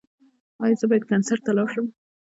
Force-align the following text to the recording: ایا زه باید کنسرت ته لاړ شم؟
ایا 0.63 0.75
زه 0.79 0.85
باید 0.89 1.03
کنسرت 1.11 1.41
ته 1.45 1.51
لاړ 1.57 1.67
شم؟ 1.73 1.85